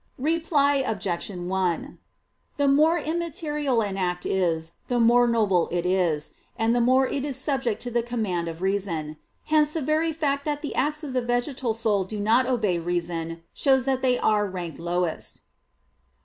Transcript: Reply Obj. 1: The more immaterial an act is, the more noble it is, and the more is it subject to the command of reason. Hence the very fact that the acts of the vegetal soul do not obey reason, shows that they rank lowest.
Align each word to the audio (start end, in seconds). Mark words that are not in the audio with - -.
Reply 0.17 0.77
Obj. 0.77 1.29
1: 1.29 1.99
The 2.57 2.67
more 2.67 2.97
immaterial 2.97 3.81
an 3.83 3.97
act 3.97 4.25
is, 4.25 4.71
the 4.87 4.99
more 4.99 5.27
noble 5.27 5.69
it 5.71 5.85
is, 5.85 6.33
and 6.57 6.75
the 6.75 6.81
more 6.81 7.05
is 7.05 7.23
it 7.23 7.33
subject 7.35 7.83
to 7.83 7.91
the 7.91 8.01
command 8.01 8.47
of 8.47 8.63
reason. 8.63 9.17
Hence 9.43 9.73
the 9.73 9.81
very 9.83 10.11
fact 10.11 10.43
that 10.43 10.63
the 10.63 10.73
acts 10.73 11.03
of 11.03 11.13
the 11.13 11.21
vegetal 11.21 11.75
soul 11.75 12.03
do 12.03 12.19
not 12.19 12.47
obey 12.47 12.79
reason, 12.79 13.43
shows 13.53 13.85
that 13.85 14.01
they 14.01 14.17
rank 14.19 14.79
lowest. 14.79 15.43